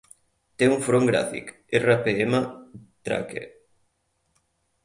[0.61, 1.51] Té un front gràfic:
[1.81, 3.45] Rpmdrake.